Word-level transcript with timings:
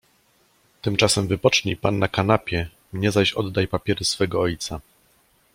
"Tymczasem 0.81 1.27
wypocznij 1.27 1.75
pan 1.77 1.99
na 1.99 2.07
kanapie, 2.07 2.69
mnie 2.93 3.11
zaś 3.11 3.33
oddaj 3.33 3.67
papiery 3.67 4.05
swego 4.05 4.41
ojca." 4.41 4.81